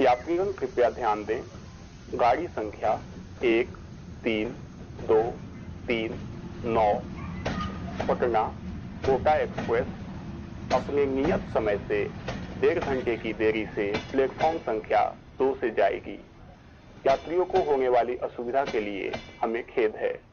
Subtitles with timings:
[0.00, 1.40] यात्रीगण कृपया ध्यान दें।
[2.14, 3.00] गाड़ी संख्या
[3.44, 3.76] एक,
[4.24, 4.50] तीन,
[5.04, 5.22] दो,
[5.88, 6.14] तीन,
[6.64, 6.92] नौ।
[8.08, 8.42] पटना
[9.06, 9.86] कोटा एक्सप्रेस
[10.72, 12.04] अपने नियत समय से
[12.60, 15.04] डेढ़ घंटे की देरी से प्लेटफॉर्म संख्या
[15.38, 16.18] दो से जाएगी।
[17.06, 19.12] यात्रियों को होने वाली असुविधा के लिए
[19.42, 20.27] हमें खेद है।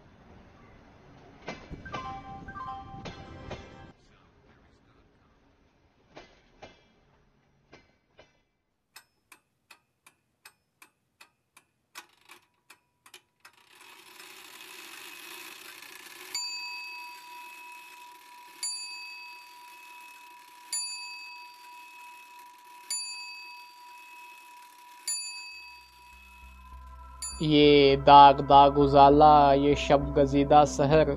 [27.42, 31.10] ये दाग दाग उजाला, ये शब गजीदा सहर।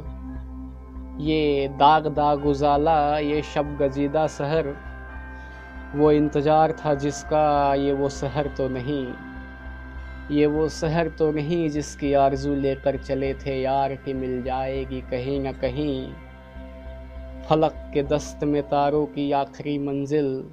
[1.20, 4.74] ये दाग दाग उजाला, ये शब गजीदा सहर।
[5.94, 9.06] वो इंतज़ार था जिसका, ये वो सहर तो नहीं।
[10.30, 15.40] ये वो सहर तो नहीं जिसकी आरज़ू लेकर चले थे यार कि मिल जाएगी कहीं
[15.40, 16.12] ना कहीं।
[17.48, 20.44] फलक के दस्त में तारों की आखिरी मंजिल,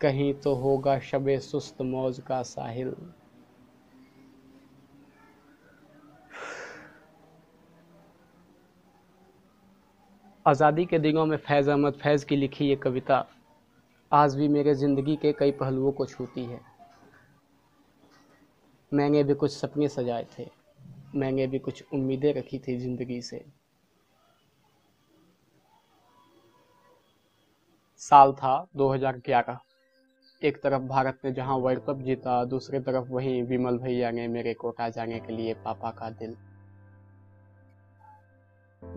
[0.00, 2.94] कहीं तो होगा शब सुस्त मौज का साहिल।
[10.46, 13.16] आज़ादी के दिनों में फैज़ अहमद फैज़ की लिखी ये कविता
[14.12, 16.60] आज भी मेरे ज़िंदगी के कई पहलुओं को छूती है।
[18.92, 20.48] मैंने भी कुछ सपने सजाए थे,
[21.14, 23.44] मैंने भी कुछ उम्मीदें रखी थी ज़िंदगी से।
[28.02, 29.60] साल था 2011
[30.42, 34.54] एक तरफ़ भारत ने जहाँ वर्ल्ड कप जीता, दूसरी तरफ़ वहीं विमल भैया ने मेरे
[34.54, 36.36] कोटा जाने के लिए पापा का दिल।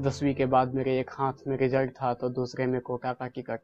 [0.01, 3.59] दसवीं के बाद मेरे एक हाथ में रिज़ल्ट था तो दूसरे में कोटा का टिकट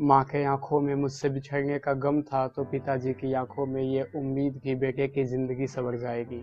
[0.00, 4.02] माँ के आँखों में मुझसे बिछड़ने का गम था तो पिताजी की आँखों में ये
[4.16, 6.42] उम्मीद की बेटे की ज़िंदगी सवर जाएगी।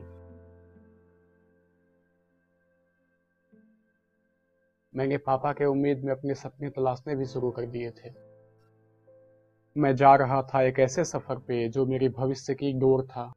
[4.94, 8.13] मैंने पापा के उम्मीद में अपने सपने तलाशने भी शुरू कर दिए थे।
[9.75, 13.31] मैं जा रहा था एक ऐसे सफ़र पे जो मेरी भविष्य की डोर था।